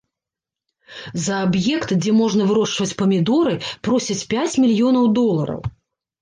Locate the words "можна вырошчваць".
2.21-2.97